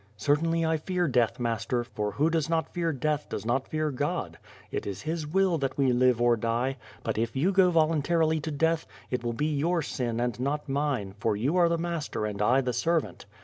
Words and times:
"Certainly 0.17 0.65
I 0.65 0.77
fear 0.77 1.07
death, 1.07 1.39
master, 1.39 1.83
for 1.83 2.13
who 2.13 2.31
does 2.31 2.49
not 2.49 2.73
fear 2.73 2.91
death, 2.91 3.27
does 3.29 3.45
not 3.45 3.67
fear 3.67 3.91
God. 3.91 4.39
It 4.71 4.87
is 4.87 5.03
His 5.03 5.27
Will 5.27 5.59
that 5.59 5.77
we 5.77 5.91
live 5.93 6.19
or 6.19 6.35
die; 6.35 6.77
but 7.03 7.19
if 7.19 7.35
you 7.35 7.51
go 7.51 7.69
voluntarily 7.69 8.39
to 8.39 8.49
death, 8.49 8.87
it 9.11 9.23
will 9.23 9.33
be 9.33 9.55
your 9.55 9.83
sin 9.83 10.19
and 10.19 10.39
not 10.39 10.67
mine, 10.67 11.13
for 11.19 11.35
you 11.37 11.55
are 11.55 11.69
the 11.69 11.77
master 11.77 12.25
and 12.25 12.41
1 12.41 12.63
the 12.63 12.73
servant. 12.73 13.27